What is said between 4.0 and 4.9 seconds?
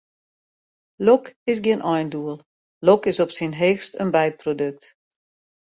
in byprodukt.